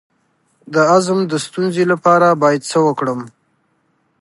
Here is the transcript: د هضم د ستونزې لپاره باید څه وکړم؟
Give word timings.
د 0.73 0.75
هضم 0.89 1.19
د 1.31 1.33
ستونزې 1.45 1.83
لپاره 1.91 2.27
باید 2.43 2.61
څه 2.71 2.77
وکړم؟ 2.87 3.19